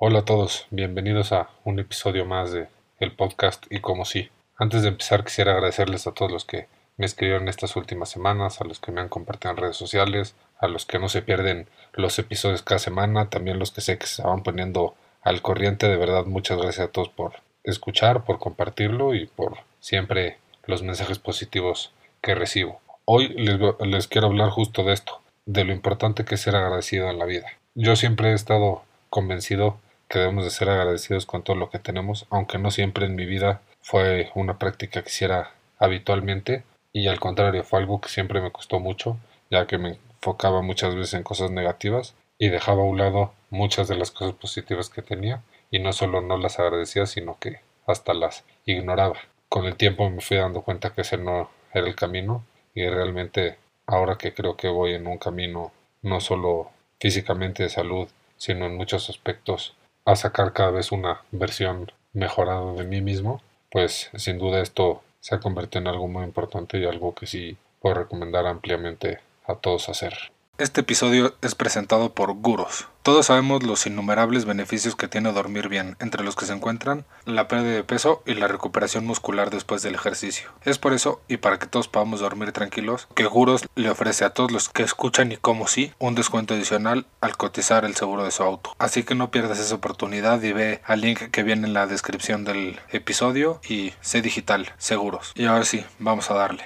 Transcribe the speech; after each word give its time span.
Hola 0.00 0.20
a 0.20 0.24
todos, 0.24 0.68
bienvenidos 0.70 1.32
a 1.32 1.50
un 1.64 1.80
episodio 1.80 2.24
más 2.24 2.52
de 2.52 2.68
el 3.00 3.10
podcast 3.10 3.66
y 3.68 3.80
como 3.80 4.04
sí. 4.04 4.28
Antes 4.56 4.82
de 4.82 4.90
empezar 4.90 5.24
quisiera 5.24 5.54
agradecerles 5.54 6.06
a 6.06 6.12
todos 6.12 6.30
los 6.30 6.44
que 6.44 6.68
me 6.98 7.04
escribieron 7.04 7.48
estas 7.48 7.74
últimas 7.74 8.08
semanas, 8.08 8.60
a 8.60 8.64
los 8.64 8.78
que 8.78 8.92
me 8.92 9.00
han 9.00 9.08
compartido 9.08 9.50
en 9.50 9.56
redes 9.56 9.76
sociales, 9.76 10.36
a 10.60 10.68
los 10.68 10.86
que 10.86 11.00
no 11.00 11.08
se 11.08 11.22
pierden 11.22 11.66
los 11.94 12.16
episodios 12.20 12.62
cada 12.62 12.78
semana, 12.78 13.28
también 13.28 13.58
los 13.58 13.72
que 13.72 13.80
sé 13.80 13.98
que 13.98 14.06
se 14.06 14.22
van 14.22 14.44
poniendo 14.44 14.94
al 15.20 15.42
corriente. 15.42 15.88
De 15.88 15.96
verdad, 15.96 16.26
muchas 16.26 16.58
gracias 16.58 16.86
a 16.86 16.92
todos 16.92 17.08
por 17.08 17.32
escuchar, 17.64 18.22
por 18.22 18.38
compartirlo 18.38 19.16
y 19.16 19.26
por 19.26 19.56
siempre 19.80 20.38
los 20.66 20.84
mensajes 20.84 21.18
positivos 21.18 21.90
que 22.22 22.36
recibo. 22.36 22.80
Hoy 23.04 23.30
les, 23.30 23.58
les 23.80 24.06
quiero 24.06 24.28
hablar 24.28 24.50
justo 24.50 24.84
de 24.84 24.92
esto, 24.92 25.20
de 25.44 25.64
lo 25.64 25.72
importante 25.72 26.24
que 26.24 26.36
es 26.36 26.40
ser 26.40 26.54
agradecido 26.54 27.10
en 27.10 27.18
la 27.18 27.24
vida. 27.24 27.48
Yo 27.74 27.96
siempre 27.96 28.30
he 28.30 28.34
estado 28.34 28.84
convencido 29.10 29.80
debemos 30.10 30.44
de 30.44 30.50
ser 30.50 30.70
agradecidos 30.70 31.26
con 31.26 31.42
todo 31.42 31.56
lo 31.56 31.70
que 31.70 31.78
tenemos, 31.78 32.26
aunque 32.30 32.58
no 32.58 32.70
siempre 32.70 33.06
en 33.06 33.14
mi 33.14 33.26
vida 33.26 33.60
fue 33.82 34.30
una 34.34 34.58
práctica 34.58 35.02
que 35.02 35.08
hiciera 35.08 35.52
habitualmente 35.78 36.64
y 36.92 37.08
al 37.08 37.20
contrario 37.20 37.64
fue 37.64 37.80
algo 37.80 38.00
que 38.00 38.08
siempre 38.08 38.40
me 38.40 38.52
costó 38.52 38.80
mucho, 38.80 39.18
ya 39.50 39.66
que 39.66 39.78
me 39.78 39.98
enfocaba 40.14 40.62
muchas 40.62 40.94
veces 40.94 41.14
en 41.14 41.22
cosas 41.22 41.50
negativas 41.50 42.14
y 42.38 42.48
dejaba 42.48 42.82
a 42.82 42.86
un 42.86 42.98
lado 42.98 43.32
muchas 43.50 43.88
de 43.88 43.96
las 43.96 44.10
cosas 44.10 44.34
positivas 44.34 44.88
que 44.88 45.02
tenía 45.02 45.42
y 45.70 45.80
no 45.80 45.92
solo 45.92 46.20
no 46.20 46.36
las 46.38 46.58
agradecía, 46.58 47.06
sino 47.06 47.38
que 47.38 47.60
hasta 47.86 48.14
las 48.14 48.44
ignoraba. 48.64 49.16
Con 49.48 49.66
el 49.66 49.76
tiempo 49.76 50.08
me 50.08 50.20
fui 50.20 50.36
dando 50.36 50.62
cuenta 50.62 50.94
que 50.94 51.02
ese 51.02 51.18
no 51.18 51.50
era 51.72 51.86
el 51.86 51.96
camino 51.96 52.44
y 52.74 52.86
realmente 52.88 53.58
ahora 53.86 54.16
que 54.18 54.34
creo 54.34 54.56
que 54.56 54.68
voy 54.68 54.94
en 54.94 55.06
un 55.06 55.18
camino 55.18 55.72
no 56.02 56.20
solo 56.20 56.70
físicamente 57.00 57.62
de 57.62 57.68
salud, 57.68 58.08
sino 58.36 58.66
en 58.66 58.76
muchos 58.76 59.10
aspectos 59.10 59.74
a 60.08 60.16
sacar 60.16 60.54
cada 60.54 60.70
vez 60.70 60.90
una 60.90 61.20
versión 61.32 61.92
mejorada 62.14 62.72
de 62.72 62.84
mí 62.84 63.02
mismo, 63.02 63.42
pues 63.70 64.08
sin 64.16 64.38
duda 64.38 64.62
esto 64.62 65.02
se 65.20 65.34
ha 65.34 65.40
convertido 65.40 65.82
en 65.82 65.88
algo 65.88 66.08
muy 66.08 66.24
importante 66.24 66.78
y 66.78 66.86
algo 66.86 67.14
que 67.14 67.26
sí 67.26 67.58
puedo 67.78 67.94
recomendar 67.94 68.46
ampliamente 68.46 69.20
a 69.46 69.56
todos 69.56 69.90
hacer. 69.90 70.14
Este 70.58 70.80
episodio 70.80 71.36
es 71.40 71.54
presentado 71.54 72.14
por 72.14 72.32
Guros. 72.32 72.88
Todos 73.04 73.26
sabemos 73.26 73.62
los 73.62 73.86
innumerables 73.86 74.44
beneficios 74.44 74.96
que 74.96 75.06
tiene 75.06 75.32
dormir 75.32 75.68
bien, 75.68 75.96
entre 76.00 76.24
los 76.24 76.34
que 76.34 76.46
se 76.46 76.52
encuentran 76.52 77.04
la 77.26 77.46
pérdida 77.46 77.74
de 77.74 77.84
peso 77.84 78.24
y 78.26 78.34
la 78.34 78.48
recuperación 78.48 79.06
muscular 79.06 79.50
después 79.50 79.82
del 79.82 79.94
ejercicio. 79.94 80.50
Es 80.64 80.78
por 80.78 80.94
eso, 80.94 81.20
y 81.28 81.36
para 81.36 81.60
que 81.60 81.68
todos 81.68 81.86
podamos 81.86 82.18
dormir 82.18 82.50
tranquilos, 82.50 83.06
que 83.14 83.26
Guros 83.26 83.68
le 83.76 83.88
ofrece 83.88 84.24
a 84.24 84.30
todos 84.30 84.50
los 84.50 84.68
que 84.68 84.82
escuchan 84.82 85.30
y 85.30 85.36
como 85.36 85.68
sí, 85.68 85.92
un 86.00 86.16
descuento 86.16 86.54
adicional 86.54 87.06
al 87.20 87.36
cotizar 87.36 87.84
el 87.84 87.94
seguro 87.94 88.24
de 88.24 88.32
su 88.32 88.42
auto. 88.42 88.74
Así 88.80 89.04
que 89.04 89.14
no 89.14 89.30
pierdas 89.30 89.60
esa 89.60 89.76
oportunidad 89.76 90.42
y 90.42 90.52
ve 90.52 90.82
al 90.84 91.02
link 91.02 91.30
que 91.30 91.44
viene 91.44 91.68
en 91.68 91.74
la 91.74 91.86
descripción 91.86 92.42
del 92.42 92.80
episodio 92.90 93.60
y 93.68 93.92
sé 94.00 94.22
digital, 94.22 94.72
seguros. 94.76 95.30
Y 95.36 95.44
ahora 95.44 95.64
sí, 95.64 95.84
vamos 96.00 96.32
a 96.32 96.34
darle. 96.34 96.64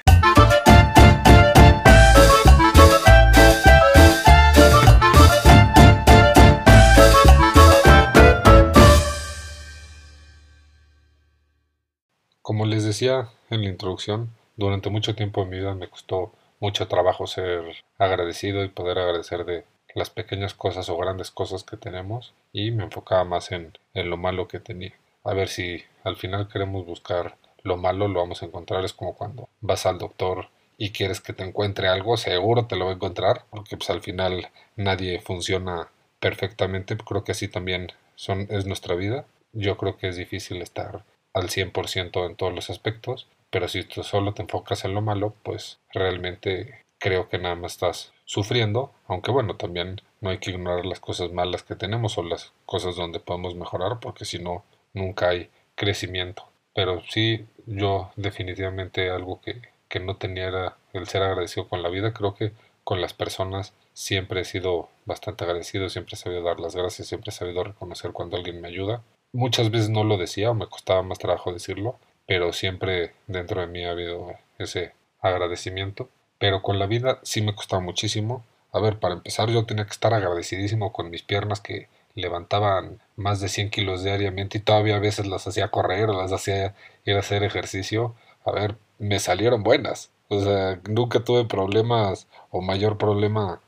Como 12.43 12.67
les 12.67 12.83
decía 12.83 13.29
en 13.51 13.63
la 13.63 13.69
introducción, 13.69 14.31
durante 14.57 14.91
mucho 14.91 15.15
tiempo 15.15 15.43
en 15.43 15.51
mi 15.51 15.59
vida 15.59 15.77
me 15.77 15.89
costó 15.89 16.33
mucho 16.59 16.89
trabajo 16.89 17.29
ser 17.29 17.63
agradecido 17.99 18.65
y 18.65 18.69
poder 18.69 18.99
agradecer 18.99 19.45
de 19.45 19.65
las 19.95 20.11
pequeñas 20.11 20.53
cosas 20.53 20.89
o 20.89 20.97
grandes 20.97 21.31
cosas 21.31 21.63
que 21.63 21.77
tenemos 21.77 22.35
y 22.53 22.73
me 22.73 22.83
enfocaba 22.83 23.23
más 23.23 23.53
en, 23.53 23.79
en 23.95 24.11
lo 24.11 24.17
malo 24.17 24.49
que 24.49 24.59
tenía. 24.59 24.93
A 25.23 25.35
ver 25.35 25.49
si 25.49 25.85
al 26.03 26.17
final 26.17 26.49
queremos 26.49 26.85
buscar 26.85 27.37
lo 27.63 27.77
malo, 27.77 28.09
lo 28.09 28.19
vamos 28.19 28.43
a 28.43 28.47
encontrar. 28.47 28.85
Es 28.85 28.93
como 28.93 29.15
cuando 29.15 29.49
vas 29.61 29.87
al 29.87 29.99
doctor 29.99 30.49
y 30.77 30.91
quieres 30.91 31.21
que 31.21 31.35
te 31.35 31.45
encuentre 31.45 31.87
algo, 31.87 32.17
seguro 32.17 32.67
te 32.67 32.75
lo 32.75 32.87
va 32.87 32.91
a 32.91 32.95
encontrar, 32.95 33.45
porque 33.51 33.77
pues 33.77 33.89
al 33.91 34.03
final 34.03 34.51
nadie 34.75 35.21
funciona 35.21 35.91
perfectamente. 36.19 36.97
Creo 36.97 37.23
que 37.23 37.33
así 37.33 37.47
también 37.47 37.93
son, 38.17 38.49
es 38.51 38.67
nuestra 38.67 38.97
vida. 38.97 39.27
Yo 39.53 39.77
creo 39.77 39.97
que 39.97 40.09
es 40.09 40.17
difícil 40.17 40.61
estar 40.61 41.05
al 41.35 41.49
100% 41.49 42.27
en 42.27 42.37
todos 42.37 42.55
los 42.55 42.71
aspectos, 42.71 43.29
pero 43.51 43.69
si 43.69 43.85
tú 43.85 44.03
solo 44.03 44.35
te 44.35 44.43
enfocas 44.43 44.85
en 44.85 44.95
lo 44.95 45.03
malo, 45.03 45.35
pues 45.43 45.79
realmente 45.93 46.85
creo 46.99 47.29
que 47.29 47.39
nada 47.39 47.55
más 47.55 47.73
estás 47.73 48.13
sufriendo, 48.25 48.93
aunque 49.09 49.31
bueno, 49.31 49.57
también 49.57 50.01
no 50.21 50.31
hay 50.31 50.39
que 50.39 50.53
ignorar 50.53 50.87
las 50.87 51.01
cosas 51.01 51.33
malas 51.33 51.63
que 51.63 51.77
tenemos 51.77 52.17
o 52.17 52.23
las 52.23 52.53
cosas 52.65 52.97
donde 52.97 53.21
podemos 53.21 53.55
mejorar, 53.55 53.99
porque 54.01 54.25
si 54.25 54.39
no, 54.39 54.65
nunca 54.95 55.31
hay 55.31 55.51
crecimiento. 55.75 56.49
Pero 56.75 57.03
sí, 57.09 57.47
yo 57.67 58.11
definitivamente 58.17 59.11
algo 59.11 59.41
que, 59.41 59.61
que 59.89 60.01
no 60.01 60.17
tenía 60.17 60.49
era 60.49 60.77
el 60.93 61.07
ser 61.07 61.23
agradecido 61.23 61.69
con 61.69 61.83
la 61.83 61.89
vida, 61.89 62.15
creo 62.15 62.35
que 62.35 62.53
con 62.85 63.01
las 63.01 63.13
personas 63.13 63.75
siempre 63.93 64.41
he 64.41 64.45
sido 64.45 64.89
bastante 65.05 65.45
agradecido, 65.45 65.89
siempre 65.89 66.15
he 66.15 66.19
sabido 66.19 66.43
dar 66.43 66.61
las 66.61 66.75
gracias, 66.75 67.09
siempre 67.09 67.31
he 67.31 67.35
sabido 67.35 67.65
reconocer 67.65 68.13
cuando 68.13 68.37
alguien 68.37 68.61
me 68.61 68.69
ayuda 68.69 69.03
Muchas 69.35 69.71
veces 69.71 69.89
no 69.89 70.05
lo 70.05 70.19
decía 70.19 70.51
o 70.51 70.55
me 70.55 70.67
costaba 70.67 71.03
más 71.03 71.19
trabajo 71.19 71.53
decirlo, 71.53 71.99
pero 72.27 72.53
siempre 72.53 73.15
dentro 73.27 73.61
de 73.63 73.67
mí 73.67 73.85
ha 73.85 73.93
habido 73.93 74.35
ese 74.59 74.93
agradecimiento. 75.21 76.09
Pero 76.39 76.63
con 76.63 76.79
la 76.79 76.87
vida 76.87 77.19
sí 77.23 77.41
me 77.41 77.55
costaba 77.55 77.81
muchísimo. 77.81 78.45
A 78.73 78.81
ver, 78.81 78.99
para 78.99 79.15
empezar 79.15 79.49
yo 79.51 79.65
tenía 79.65 79.85
que 79.85 79.93
estar 79.93 80.13
agradecidísimo 80.13 80.93
con 80.93 81.09
mis 81.11 81.23
piernas 81.23 81.61
que 81.61 81.89
levantaban 82.15 83.01
más 83.17 83.41
de 83.41 83.49
100 83.49 83.71
kilos 83.71 84.03
diariamente 84.05 84.59
y 84.59 84.61
todavía 84.61 84.97
a 84.97 85.01
veces 85.01 85.27
las 85.27 85.47
hacía 85.47 85.71
correr 85.71 86.11
o 86.11 86.21
las 86.21 86.33
hacía 86.33 86.75
ir 87.05 87.17
a 87.17 87.21
hacer 87.21 87.43
ejercicio. 87.43 88.15
A 88.45 88.51
ver, 88.53 88.77
me 88.99 89.19
salieron 89.19 89.63
buenas. 89.63 90.11
O 90.29 90.41
sea, 90.43 90.81
nunca 90.89 91.21
tuve 91.21 91.45
problemas 91.47 92.27
o 92.51 92.61
mayor 92.61 92.99
problema 92.99 93.61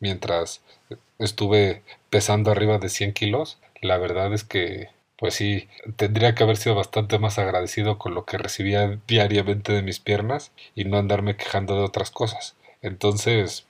mientras 0.00 0.62
estuve 1.18 1.82
pesando 2.10 2.50
arriba 2.50 2.78
de 2.78 2.88
100 2.88 3.12
kilos. 3.14 3.58
La 3.80 3.98
verdad 3.98 4.32
es 4.32 4.44
que 4.44 4.88
pues 5.18 5.34
sí, 5.34 5.68
tendría 5.96 6.34
que 6.34 6.44
haber 6.44 6.56
sido 6.56 6.76
bastante 6.76 7.18
más 7.18 7.38
agradecido 7.38 7.98
con 7.98 8.14
lo 8.14 8.24
que 8.24 8.38
recibía 8.38 8.98
diariamente 9.08 9.72
de 9.72 9.82
mis 9.82 9.98
piernas 9.98 10.52
y 10.76 10.84
no 10.84 10.96
andarme 10.96 11.36
quejando 11.36 11.74
de 11.74 11.82
otras 11.84 12.12
cosas. 12.12 12.56
Entonces, 12.82 13.66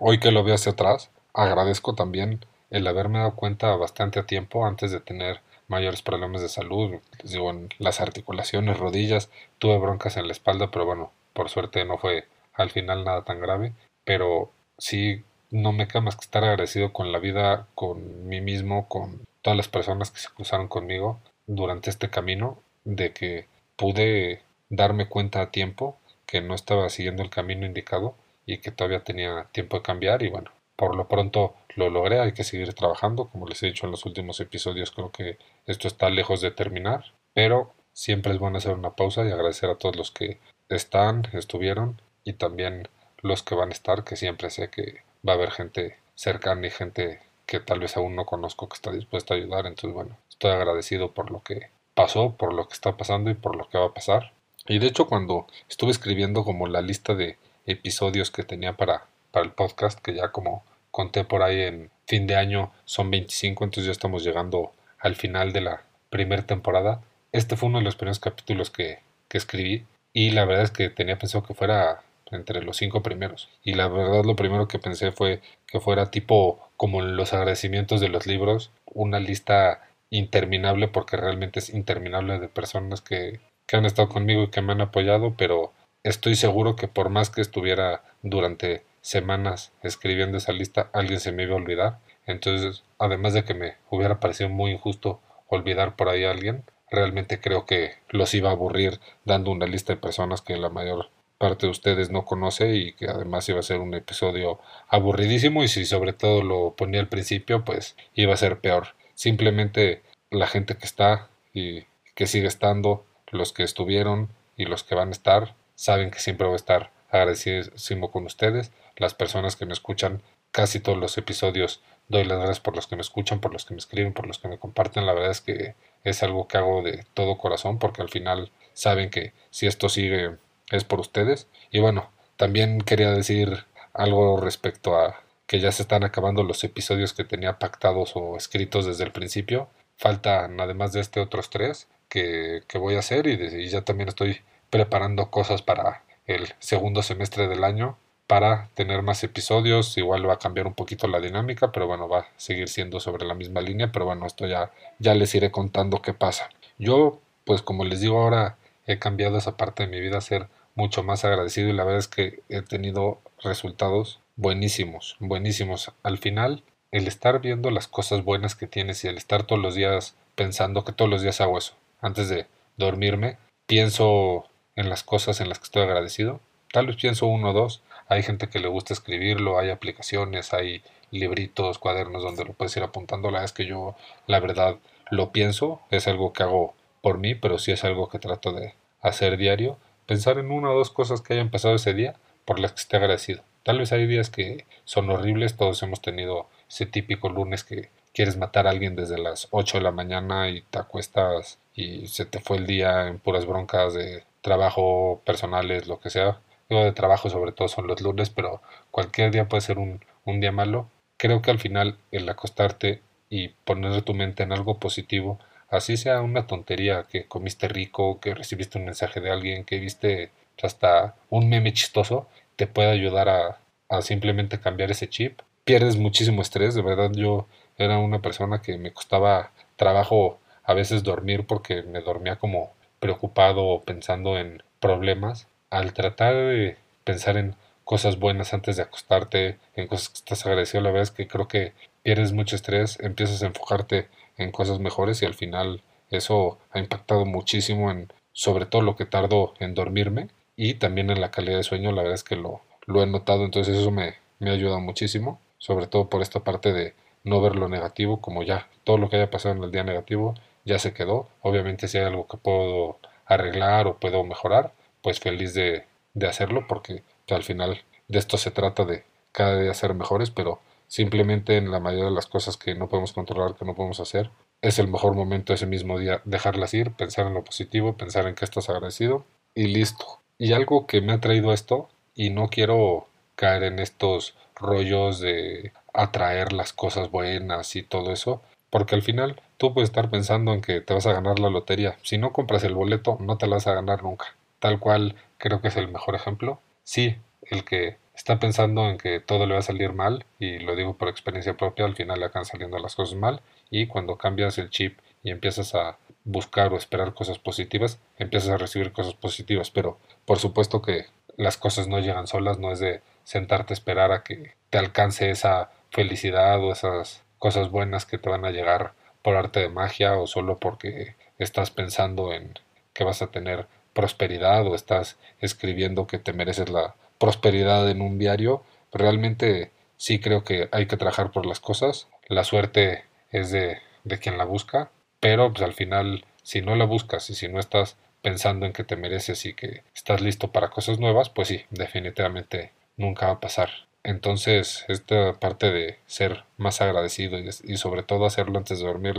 hoy 0.00 0.18
que 0.18 0.32
lo 0.32 0.42
veo 0.42 0.56
hacia 0.56 0.72
atrás, 0.72 1.10
agradezco 1.34 1.94
también 1.94 2.44
el 2.70 2.86
haberme 2.86 3.18
dado 3.18 3.36
cuenta 3.36 3.74
bastante 3.76 4.18
a 4.18 4.26
tiempo 4.26 4.66
antes 4.66 4.90
de 4.90 5.00
tener 5.00 5.40
mayores 5.68 6.02
problemas 6.02 6.42
de 6.42 6.48
salud, 6.48 6.98
digo, 7.22 7.50
en 7.50 7.68
las 7.78 8.00
articulaciones, 8.00 8.78
rodillas, 8.78 9.30
tuve 9.58 9.78
broncas 9.78 10.16
en 10.16 10.26
la 10.26 10.32
espalda, 10.32 10.70
pero 10.70 10.84
bueno, 10.84 11.12
por 11.32 11.48
suerte 11.48 11.84
no 11.84 11.98
fue 11.98 12.26
al 12.54 12.70
final 12.70 13.04
nada 13.04 13.22
tan 13.24 13.40
grave, 13.40 13.72
pero 14.04 14.50
sí 14.78 15.22
no 15.50 15.72
me 15.72 15.86
queda 15.86 16.00
más 16.00 16.16
que 16.16 16.24
estar 16.24 16.42
agradecido 16.42 16.92
con 16.92 17.12
la 17.12 17.18
vida, 17.18 17.68
con 17.74 18.26
mí 18.28 18.40
mismo, 18.40 18.88
con 18.88 19.20
todas 19.42 19.56
las 19.56 19.68
personas 19.68 20.10
que 20.10 20.20
se 20.20 20.28
cruzaron 20.28 20.68
conmigo 20.68 21.20
durante 21.46 21.90
este 21.90 22.10
camino 22.10 22.62
de 22.84 23.12
que 23.12 23.46
pude 23.76 24.42
darme 24.68 25.08
cuenta 25.08 25.40
a 25.40 25.50
tiempo 25.50 25.98
que 26.26 26.40
no 26.40 26.54
estaba 26.54 26.90
siguiendo 26.90 27.22
el 27.22 27.30
camino 27.30 27.66
indicado 27.66 28.14
y 28.44 28.58
que 28.58 28.70
todavía 28.70 29.04
tenía 29.04 29.48
tiempo 29.52 29.76
de 29.76 29.82
cambiar. 29.82 30.22
Y 30.22 30.28
bueno, 30.28 30.50
por 30.76 30.94
lo 30.94 31.08
pronto 31.08 31.54
lo 31.76 31.90
logré, 31.90 32.20
hay 32.20 32.32
que 32.32 32.44
seguir 32.44 32.72
trabajando, 32.74 33.28
como 33.28 33.46
les 33.46 33.62
he 33.62 33.66
dicho 33.66 33.86
en 33.86 33.92
los 33.92 34.04
últimos 34.04 34.40
episodios, 34.40 34.90
creo 34.90 35.10
que 35.10 35.38
esto 35.66 35.88
está 35.88 36.10
lejos 36.10 36.40
de 36.40 36.50
terminar, 36.50 37.12
pero 37.32 37.72
siempre 37.92 38.32
es 38.32 38.38
bueno 38.38 38.58
hacer 38.58 38.74
una 38.74 38.94
pausa 38.94 39.24
y 39.24 39.30
agradecer 39.30 39.70
a 39.70 39.76
todos 39.76 39.96
los 39.96 40.10
que 40.10 40.38
están, 40.68 41.26
estuvieron 41.32 42.00
y 42.24 42.34
también 42.34 42.88
los 43.22 43.42
que 43.42 43.54
van 43.54 43.70
a 43.70 43.72
estar, 43.72 44.04
que 44.04 44.16
siempre 44.16 44.50
sé 44.50 44.70
que 44.70 45.02
va 45.26 45.32
a 45.32 45.36
haber 45.36 45.50
gente 45.50 45.96
cercana 46.14 46.66
y 46.66 46.70
gente 46.70 47.20
que 47.48 47.60
tal 47.60 47.80
vez 47.80 47.96
aún 47.96 48.14
no 48.14 48.26
conozco 48.26 48.68
que 48.68 48.74
está 48.74 48.92
dispuesta 48.92 49.32
a 49.32 49.38
ayudar. 49.38 49.66
Entonces, 49.66 49.94
bueno, 49.94 50.16
estoy 50.28 50.50
agradecido 50.52 51.12
por 51.12 51.30
lo 51.30 51.42
que 51.42 51.70
pasó, 51.94 52.36
por 52.36 52.52
lo 52.52 52.68
que 52.68 52.74
está 52.74 52.96
pasando 52.96 53.30
y 53.30 53.34
por 53.34 53.56
lo 53.56 53.68
que 53.70 53.78
va 53.78 53.86
a 53.86 53.94
pasar. 53.94 54.32
Y 54.66 54.78
de 54.78 54.86
hecho, 54.86 55.06
cuando 55.06 55.46
estuve 55.66 55.90
escribiendo 55.90 56.44
como 56.44 56.68
la 56.68 56.82
lista 56.82 57.14
de 57.14 57.38
episodios 57.64 58.30
que 58.30 58.42
tenía 58.42 58.76
para, 58.76 59.06
para 59.30 59.46
el 59.46 59.52
podcast, 59.52 59.98
que 59.98 60.14
ya 60.14 60.30
como 60.30 60.62
conté 60.90 61.24
por 61.24 61.42
ahí 61.42 61.62
en 61.62 61.90
fin 62.06 62.26
de 62.26 62.36
año 62.36 62.70
son 62.84 63.10
25, 63.10 63.64
entonces 63.64 63.86
ya 63.86 63.92
estamos 63.92 64.22
llegando 64.22 64.72
al 64.98 65.16
final 65.16 65.54
de 65.54 65.62
la 65.62 65.82
primera 66.10 66.46
temporada. 66.46 67.00
Este 67.32 67.56
fue 67.56 67.70
uno 67.70 67.78
de 67.78 67.84
los 67.84 67.96
primeros 67.96 68.20
capítulos 68.20 68.68
que, 68.68 68.98
que 69.28 69.38
escribí 69.38 69.86
y 70.12 70.32
la 70.32 70.44
verdad 70.44 70.64
es 70.64 70.70
que 70.70 70.90
tenía 70.90 71.18
pensado 71.18 71.44
que 71.44 71.54
fuera 71.54 72.02
entre 72.30 72.62
los 72.62 72.76
cinco 72.76 73.02
primeros. 73.02 73.48
Y 73.64 73.72
la 73.72 73.88
verdad 73.88 74.24
lo 74.24 74.36
primero 74.36 74.68
que 74.68 74.78
pensé 74.78 75.12
fue 75.12 75.40
que 75.66 75.80
fuera 75.80 76.10
tipo 76.10 76.67
como 76.78 77.02
los 77.02 77.34
agradecimientos 77.34 78.00
de 78.00 78.08
los 78.08 78.26
libros, 78.26 78.70
una 78.86 79.20
lista 79.20 79.82
interminable 80.10 80.88
porque 80.88 81.18
realmente 81.18 81.58
es 81.58 81.68
interminable 81.68 82.38
de 82.38 82.48
personas 82.48 83.02
que, 83.02 83.40
que 83.66 83.76
han 83.76 83.84
estado 83.84 84.08
conmigo 84.08 84.44
y 84.44 84.50
que 84.50 84.62
me 84.62 84.72
han 84.72 84.80
apoyado, 84.80 85.34
pero 85.36 85.72
estoy 86.04 86.36
seguro 86.36 86.76
que 86.76 86.88
por 86.88 87.10
más 87.10 87.30
que 87.30 87.42
estuviera 87.42 88.04
durante 88.22 88.84
semanas 89.00 89.72
escribiendo 89.82 90.38
esa 90.38 90.52
lista 90.52 90.88
alguien 90.92 91.20
se 91.20 91.32
me 91.32 91.42
iba 91.42 91.54
a 91.54 91.56
olvidar. 91.56 91.98
Entonces, 92.26 92.84
además 92.98 93.34
de 93.34 93.44
que 93.44 93.54
me 93.54 93.74
hubiera 93.90 94.20
parecido 94.20 94.48
muy 94.48 94.70
injusto 94.70 95.20
olvidar 95.48 95.96
por 95.96 96.08
ahí 96.08 96.24
a 96.24 96.30
alguien, 96.30 96.62
realmente 96.90 97.40
creo 97.40 97.66
que 97.66 97.94
los 98.08 98.34
iba 98.34 98.50
a 98.50 98.52
aburrir 98.52 99.00
dando 99.24 99.50
una 99.50 99.66
lista 99.66 99.92
de 99.92 100.00
personas 100.00 100.42
que 100.42 100.56
la 100.56 100.68
mayor 100.68 101.10
parte 101.38 101.66
de 101.66 101.70
ustedes 101.70 102.10
no 102.10 102.24
conoce 102.24 102.74
y 102.74 102.92
que 102.92 103.06
además 103.06 103.48
iba 103.48 103.60
a 103.60 103.62
ser 103.62 103.78
un 103.78 103.94
episodio 103.94 104.60
aburridísimo 104.88 105.62
y 105.62 105.68
si 105.68 105.86
sobre 105.86 106.12
todo 106.12 106.42
lo 106.42 106.74
ponía 106.76 107.00
al 107.00 107.08
principio 107.08 107.64
pues 107.64 107.96
iba 108.14 108.34
a 108.34 108.36
ser 108.36 108.60
peor. 108.60 108.88
Simplemente 109.14 110.02
la 110.30 110.46
gente 110.46 110.76
que 110.76 110.86
está 110.86 111.28
y 111.54 111.84
que 112.14 112.26
sigue 112.26 112.48
estando, 112.48 113.06
los 113.28 113.52
que 113.52 113.62
estuvieron 113.62 114.28
y 114.56 114.64
los 114.64 114.82
que 114.84 114.94
van 114.94 115.08
a 115.08 115.12
estar, 115.12 115.54
saben 115.74 116.10
que 116.10 116.18
siempre 116.18 116.46
voy 116.46 116.54
a 116.54 116.56
estar 116.56 116.90
agradecidísimo 117.10 118.10
con 118.10 118.26
ustedes. 118.26 118.72
Las 118.96 119.14
personas 119.14 119.56
que 119.56 119.66
me 119.66 119.72
escuchan 119.72 120.22
casi 120.50 120.80
todos 120.80 120.98
los 120.98 121.16
episodios 121.18 121.80
doy 122.08 122.24
las 122.24 122.38
gracias 122.38 122.60
por 122.60 122.74
los 122.74 122.86
que 122.86 122.96
me 122.96 123.02
escuchan, 123.02 123.40
por 123.40 123.52
los 123.52 123.64
que 123.64 123.74
me 123.74 123.78
escriben, 123.78 124.12
por 124.12 124.26
los 124.26 124.38
que 124.38 124.48
me 124.48 124.58
comparten. 124.58 125.06
La 125.06 125.12
verdad 125.12 125.30
es 125.30 125.40
que 125.40 125.74
es 126.04 126.22
algo 126.22 126.48
que 126.48 126.58
hago 126.58 126.82
de 126.82 127.04
todo 127.14 127.38
corazón 127.38 127.78
porque 127.78 128.02
al 128.02 128.08
final 128.08 128.50
saben 128.72 129.10
que 129.10 129.32
si 129.50 129.66
esto 129.66 129.88
sigue 129.88 130.36
es 130.70 130.84
por 130.84 131.00
ustedes. 131.00 131.46
Y 131.70 131.80
bueno, 131.80 132.10
también 132.36 132.80
quería 132.80 133.10
decir 133.10 133.64
algo 133.94 134.40
respecto 134.40 134.96
a 134.96 135.22
que 135.46 135.60
ya 135.60 135.72
se 135.72 135.82
están 135.82 136.04
acabando 136.04 136.42
los 136.42 136.62
episodios 136.64 137.14
que 137.14 137.24
tenía 137.24 137.58
pactados 137.58 138.12
o 138.14 138.36
escritos 138.36 138.86
desde 138.86 139.04
el 139.04 139.12
principio. 139.12 139.68
Faltan 139.96 140.60
además 140.60 140.92
de 140.92 141.00
este 141.00 141.20
otros 141.20 141.50
tres 141.50 141.88
que, 142.08 142.62
voy 142.74 142.94
a 142.94 143.00
hacer 143.00 143.26
y, 143.26 143.32
y 143.32 143.68
ya 143.68 143.82
también 143.82 144.08
estoy 144.08 144.42
preparando 144.70 145.30
cosas 145.30 145.62
para 145.62 146.02
el 146.26 146.54
segundo 146.58 147.02
semestre 147.02 147.48
del 147.48 147.64
año 147.64 147.96
para 148.28 148.68
tener 148.74 149.02
más 149.02 149.24
episodios. 149.24 149.96
Igual 149.96 150.28
va 150.28 150.34
a 150.34 150.38
cambiar 150.38 150.66
un 150.66 150.74
poquito 150.74 151.08
la 151.08 151.18
dinámica, 151.18 151.72
pero 151.72 151.88
bueno, 151.88 152.08
va 152.08 152.20
a 152.20 152.28
seguir 152.36 152.68
siendo 152.68 153.00
sobre 153.00 153.26
la 153.26 153.34
misma 153.34 153.60
línea. 153.62 153.90
Pero 153.90 154.04
bueno, 154.04 154.26
esto 154.26 154.46
ya, 154.46 154.70
ya 155.00 155.14
les 155.14 155.34
iré 155.34 155.50
contando 155.50 156.02
qué 156.02 156.12
pasa. 156.12 156.50
Yo, 156.78 157.20
pues 157.44 157.62
como 157.62 157.84
les 157.84 158.00
digo 158.00 158.20
ahora, 158.20 158.58
he 158.86 158.98
cambiado 158.98 159.38
esa 159.38 159.56
parte 159.56 159.84
de 159.84 159.88
mi 159.88 159.98
vida 159.98 160.18
a 160.18 160.20
ser 160.20 160.48
mucho 160.78 161.02
más 161.02 161.24
agradecido 161.24 161.68
y 161.68 161.72
la 161.72 161.82
verdad 161.82 161.98
es 161.98 162.06
que 162.06 162.40
he 162.48 162.62
tenido 162.62 163.20
resultados 163.42 164.20
buenísimos, 164.36 165.16
buenísimos. 165.18 165.92
Al 166.04 166.18
final, 166.18 166.62
el 166.92 167.08
estar 167.08 167.40
viendo 167.40 167.72
las 167.72 167.88
cosas 167.88 168.22
buenas 168.22 168.54
que 168.54 168.68
tienes 168.68 169.02
y 169.02 169.08
el 169.08 169.16
estar 169.16 169.42
todos 169.42 169.60
los 169.60 169.74
días 169.74 170.14
pensando 170.36 170.84
que 170.84 170.92
todos 170.92 171.10
los 171.10 171.20
días 171.20 171.40
hago 171.40 171.58
eso. 171.58 171.74
Antes 172.00 172.28
de 172.28 172.46
dormirme, 172.76 173.38
pienso 173.66 174.46
en 174.76 174.88
las 174.88 175.02
cosas 175.02 175.40
en 175.40 175.48
las 175.48 175.58
que 175.58 175.64
estoy 175.64 175.82
agradecido. 175.82 176.38
Tal 176.72 176.86
vez 176.86 176.94
pienso 176.94 177.26
uno 177.26 177.50
o 177.50 177.52
dos. 177.52 177.82
Hay 178.06 178.22
gente 178.22 178.48
que 178.48 178.60
le 178.60 178.68
gusta 178.68 178.94
escribirlo, 178.94 179.58
hay 179.58 179.70
aplicaciones, 179.70 180.54
hay 180.54 180.84
libritos, 181.10 181.80
cuadernos 181.80 182.22
donde 182.22 182.44
lo 182.44 182.52
puedes 182.52 182.76
ir 182.76 182.84
apuntando. 182.84 183.32
La 183.32 183.38
verdad 183.38 183.46
es 183.46 183.52
que 183.52 183.66
yo, 183.66 183.96
la 184.28 184.38
verdad, 184.38 184.76
lo 185.10 185.32
pienso. 185.32 185.80
Es 185.90 186.06
algo 186.06 186.32
que 186.32 186.44
hago 186.44 186.74
por 187.02 187.18
mí, 187.18 187.34
pero 187.34 187.58
sí 187.58 187.72
es 187.72 187.82
algo 187.82 188.08
que 188.08 188.20
trato 188.20 188.52
de 188.52 188.74
hacer 189.02 189.38
diario 189.38 189.76
pensar 190.08 190.38
en 190.38 190.50
una 190.50 190.70
o 190.70 190.74
dos 190.74 190.90
cosas 190.90 191.20
que 191.20 191.34
hayan 191.34 191.50
pasado 191.50 191.74
ese 191.74 191.92
día 191.92 192.16
por 192.46 192.58
las 192.58 192.72
que 192.72 192.80
esté 192.80 192.96
agradecido. 192.96 193.42
Tal 193.62 193.78
vez 193.78 193.92
hay 193.92 194.06
días 194.06 194.30
que 194.30 194.64
son 194.84 195.10
horribles, 195.10 195.54
todos 195.54 195.82
hemos 195.82 196.00
tenido 196.00 196.48
ese 196.66 196.86
típico 196.86 197.28
lunes 197.28 197.62
que 197.62 197.90
quieres 198.14 198.38
matar 198.38 198.66
a 198.66 198.70
alguien 198.70 198.96
desde 198.96 199.18
las 199.18 199.48
8 199.50 199.78
de 199.78 199.84
la 199.84 199.90
mañana 199.92 200.48
y 200.48 200.62
te 200.62 200.78
acuestas 200.78 201.58
y 201.74 202.06
se 202.06 202.24
te 202.24 202.40
fue 202.40 202.56
el 202.56 202.66
día 202.66 203.06
en 203.06 203.18
puras 203.18 203.44
broncas 203.44 203.92
de 203.92 204.24
trabajo 204.40 205.20
personales, 205.26 205.86
lo 205.86 206.00
que 206.00 206.08
sea. 206.08 206.40
De 206.70 206.92
trabajo 206.92 207.28
sobre 207.28 207.52
todo 207.52 207.68
son 207.68 207.86
los 207.86 208.00
lunes, 208.00 208.30
pero 208.30 208.62
cualquier 208.90 209.30
día 209.30 209.46
puede 209.46 209.60
ser 209.60 209.78
un, 209.78 210.00
un 210.24 210.40
día 210.40 210.52
malo. 210.52 210.88
Creo 211.18 211.42
que 211.42 211.50
al 211.50 211.58
final 211.58 211.98
el 212.12 212.26
acostarte 212.30 213.02
y 213.28 213.48
poner 213.48 214.00
tu 214.00 214.14
mente 214.14 214.42
en 214.42 214.52
algo 214.52 214.78
positivo 214.78 215.38
así 215.68 215.96
sea 215.96 216.20
una 216.22 216.46
tontería, 216.46 217.06
que 217.08 217.26
comiste 217.26 217.68
rico, 217.68 218.20
que 218.20 218.34
recibiste 218.34 218.78
un 218.78 218.86
mensaje 218.86 219.20
de 219.20 219.30
alguien, 219.30 219.64
que 219.64 219.78
viste 219.78 220.30
hasta 220.62 221.14
un 221.30 221.48
meme 221.48 221.72
chistoso, 221.72 222.28
te 222.56 222.66
puede 222.66 222.90
ayudar 222.90 223.28
a, 223.28 223.60
simplemente 224.02 224.60
cambiar 224.60 224.90
ese 224.90 225.08
chip. 225.08 225.40
Pierdes 225.64 225.96
muchísimo 225.96 226.42
estrés, 226.42 226.74
de 226.74 226.82
verdad 226.82 227.10
yo 227.12 227.46
era 227.76 227.98
una 227.98 228.20
persona 228.20 228.60
que 228.60 228.76
me 228.78 228.92
costaba 228.92 229.52
trabajo 229.76 230.38
a 230.64 230.74
veces 230.74 231.02
dormir 231.02 231.46
porque 231.46 231.82
me 231.82 232.00
dormía 232.00 232.36
como 232.36 232.72
preocupado 233.00 233.82
pensando 233.84 234.36
en 234.38 234.62
problemas. 234.80 235.46
Al 235.70 235.92
tratar 235.92 236.34
de 236.34 236.76
pensar 237.04 237.36
en 237.36 237.54
cosas 237.84 238.18
buenas 238.18 238.52
antes 238.52 238.76
de 238.76 238.82
acostarte, 238.82 239.58
en 239.76 239.86
cosas 239.86 240.08
que 240.08 240.18
estás 240.18 240.44
agradecido, 240.44 240.82
la 240.82 240.90
verdad 240.90 241.04
es 241.04 241.10
que 241.10 241.28
creo 241.28 241.48
que 241.48 241.72
pierdes 242.08 242.32
mucho 242.32 242.56
estrés, 242.56 242.98
empiezas 243.00 243.42
a 243.42 243.48
enfocarte 243.48 244.08
en 244.38 244.50
cosas 244.50 244.78
mejores 244.78 245.20
y 245.20 245.26
al 245.26 245.34
final 245.34 245.82
eso 246.08 246.56
ha 246.70 246.78
impactado 246.78 247.26
muchísimo 247.26 247.90
en 247.90 248.10
sobre 248.32 248.64
todo 248.64 248.80
lo 248.80 248.96
que 248.96 249.04
tardo 249.04 249.52
en 249.60 249.74
dormirme 249.74 250.28
y 250.56 250.72
también 250.72 251.10
en 251.10 251.20
la 251.20 251.30
calidad 251.30 251.58
de 251.58 251.64
sueño, 251.64 251.92
la 251.92 252.00
verdad 252.00 252.14
es 252.14 252.24
que 252.24 252.36
lo, 252.36 252.62
lo 252.86 253.02
he 253.02 253.06
notado, 253.06 253.44
entonces 253.44 253.76
eso 253.76 253.90
me, 253.90 254.14
me 254.38 254.48
ha 254.48 254.54
ayudado 254.54 254.80
muchísimo, 254.80 255.38
sobre 255.58 255.86
todo 255.86 256.08
por 256.08 256.22
esta 256.22 256.40
parte 256.40 256.72
de 256.72 256.94
no 257.24 257.42
ver 257.42 257.56
lo 257.56 257.68
negativo, 257.68 258.22
como 258.22 258.42
ya 258.42 258.70
todo 258.84 258.96
lo 258.96 259.10
que 259.10 259.16
haya 259.16 259.30
pasado 259.30 259.56
en 259.56 259.62
el 259.62 259.70
día 259.70 259.84
negativo 259.84 260.32
ya 260.64 260.78
se 260.78 260.94
quedó, 260.94 261.28
obviamente 261.42 261.88
si 261.88 261.98
hay 261.98 262.04
algo 262.04 262.26
que 262.26 262.38
puedo 262.38 263.00
arreglar 263.26 263.86
o 263.86 263.98
puedo 263.98 264.24
mejorar, 264.24 264.72
pues 265.02 265.20
feliz 265.20 265.52
de, 265.52 265.84
de 266.14 266.26
hacerlo 266.26 266.64
porque 266.66 267.02
al 267.28 267.42
final 267.42 267.82
de 268.08 268.18
esto 268.18 268.38
se 268.38 268.50
trata 268.50 268.86
de 268.86 269.04
cada 269.30 269.60
día 269.60 269.74
ser 269.74 269.92
mejores, 269.92 270.30
pero 270.30 270.60
Simplemente 270.88 271.56
en 271.56 271.70
la 271.70 271.80
mayoría 271.80 272.06
de 272.06 272.10
las 272.10 272.26
cosas 272.26 272.56
que 272.56 272.74
no 272.74 272.88
podemos 272.88 273.12
controlar, 273.12 273.54
que 273.54 273.64
no 273.64 273.74
podemos 273.74 274.00
hacer, 274.00 274.30
es 274.62 274.78
el 274.78 274.88
mejor 274.88 275.14
momento 275.14 275.52
ese 275.52 275.66
mismo 275.66 275.98
día 275.98 276.20
dejarlas 276.24 276.74
ir, 276.74 276.92
pensar 276.92 277.26
en 277.26 277.34
lo 277.34 277.44
positivo, 277.44 277.96
pensar 277.96 278.26
en 278.26 278.34
que 278.34 278.44
estás 278.44 278.68
agradecido 278.68 279.24
y 279.54 279.68
listo. 279.68 280.20
Y 280.38 280.52
algo 280.52 280.86
que 280.86 281.00
me 281.00 281.12
ha 281.12 281.20
traído 281.20 281.52
esto, 281.52 281.88
y 282.14 282.30
no 282.30 282.48
quiero 282.48 283.06
caer 283.36 283.62
en 283.62 283.78
estos 283.78 284.34
rollos 284.56 285.20
de 285.20 285.72
atraer 285.94 286.52
las 286.52 286.72
cosas 286.72 287.10
buenas 287.10 287.76
y 287.76 287.82
todo 287.82 288.12
eso, 288.12 288.42
porque 288.70 288.94
al 288.94 289.02
final 289.02 289.40
tú 289.56 289.74
puedes 289.74 289.90
estar 289.90 290.10
pensando 290.10 290.52
en 290.52 290.60
que 290.60 290.80
te 290.80 290.94
vas 290.94 291.06
a 291.06 291.12
ganar 291.12 291.38
la 291.38 291.50
lotería. 291.50 291.96
Si 292.02 292.18
no 292.18 292.32
compras 292.32 292.64
el 292.64 292.74
boleto, 292.74 293.18
no 293.20 293.38
te 293.38 293.46
la 293.46 293.56
vas 293.56 293.66
a 293.66 293.74
ganar 293.74 294.02
nunca. 294.02 294.26
Tal 294.58 294.80
cual 294.80 295.16
creo 295.38 295.60
que 295.60 295.68
es 295.68 295.76
el 295.76 295.88
mejor 295.88 296.14
ejemplo. 296.14 296.60
Sí, 296.82 297.16
el 297.42 297.64
que 297.64 297.96
está 298.18 298.40
pensando 298.40 298.90
en 298.90 298.98
que 298.98 299.20
todo 299.20 299.46
le 299.46 299.54
va 299.54 299.60
a 299.60 299.62
salir 299.62 299.92
mal, 299.92 300.26
y 300.40 300.58
lo 300.58 300.74
digo 300.74 300.96
por 300.96 301.08
experiencia 301.08 301.56
propia, 301.56 301.84
al 301.84 301.94
final 301.94 302.18
le 302.18 302.26
acaban 302.26 302.44
saliendo 302.44 302.76
las 302.78 302.96
cosas 302.96 303.16
mal, 303.16 303.42
y 303.70 303.86
cuando 303.86 304.16
cambias 304.18 304.58
el 304.58 304.70
chip 304.70 304.98
y 305.22 305.30
empiezas 305.30 305.76
a 305.76 305.98
buscar 306.24 306.72
o 306.72 306.76
esperar 306.76 307.14
cosas 307.14 307.38
positivas, 307.38 308.00
empiezas 308.18 308.50
a 308.50 308.56
recibir 308.56 308.92
cosas 308.92 309.14
positivas, 309.14 309.70
pero 309.70 309.98
por 310.24 310.40
supuesto 310.40 310.82
que 310.82 311.06
las 311.36 311.56
cosas 311.56 311.86
no 311.86 312.00
llegan 312.00 312.26
solas, 312.26 312.58
no 312.58 312.72
es 312.72 312.80
de 312.80 313.02
sentarte 313.22 313.72
a 313.72 313.76
esperar 313.76 314.10
a 314.10 314.24
que 314.24 314.54
te 314.68 314.78
alcance 314.78 315.30
esa 315.30 315.70
felicidad 315.90 316.60
o 316.60 316.72
esas 316.72 317.22
cosas 317.38 317.70
buenas 317.70 318.04
que 318.04 318.18
te 318.18 318.28
van 318.28 318.44
a 318.44 318.50
llegar 318.50 318.94
por 319.22 319.36
arte 319.36 319.60
de 319.60 319.68
magia 319.68 320.18
o 320.18 320.26
solo 320.26 320.58
porque 320.58 321.14
estás 321.38 321.70
pensando 321.70 322.32
en 322.32 322.54
que 322.94 323.04
vas 323.04 323.22
a 323.22 323.28
tener 323.28 323.68
prosperidad 323.92 324.66
o 324.66 324.74
estás 324.74 325.18
escribiendo 325.38 326.08
que 326.08 326.18
te 326.18 326.32
mereces 326.32 326.68
la 326.68 326.96
prosperidad 327.18 327.90
en 327.90 328.00
un 328.00 328.18
diario, 328.18 328.62
realmente 328.92 329.70
sí 329.96 330.20
creo 330.20 330.44
que 330.44 330.68
hay 330.72 330.86
que 330.86 330.96
trabajar 330.96 331.30
por 331.30 331.46
las 331.46 331.60
cosas. 331.60 332.08
La 332.28 332.44
suerte 332.44 333.04
es 333.30 333.50
de, 333.50 333.78
de 334.04 334.18
quien 334.18 334.38
la 334.38 334.44
busca, 334.44 334.90
pero 335.20 335.52
pues 335.52 335.62
al 335.62 335.74
final 335.74 336.24
si 336.42 336.62
no 336.62 336.76
la 336.76 336.84
buscas 336.84 337.28
y 337.30 337.34
si 337.34 337.48
no 337.48 337.60
estás 337.60 337.96
pensando 338.22 338.66
en 338.66 338.72
que 338.72 338.84
te 338.84 338.96
mereces 338.96 339.44
y 339.46 339.54
que 339.54 339.82
estás 339.94 340.20
listo 340.20 340.50
para 340.50 340.70
cosas 340.70 340.98
nuevas, 340.98 341.28
pues 341.28 341.48
sí, 341.48 341.64
definitivamente 341.70 342.72
nunca 342.96 343.26
va 343.26 343.32
a 343.32 343.40
pasar. 343.40 343.70
Entonces, 344.02 344.84
esta 344.88 345.34
parte 345.34 345.70
de 345.70 345.98
ser 346.06 346.44
más 346.56 346.80
agradecido 346.80 347.38
y, 347.38 347.76
sobre 347.76 348.02
todo 348.02 348.24
hacerlo 348.24 348.58
antes 348.58 348.78
de 348.78 348.86
dormir 348.86 349.16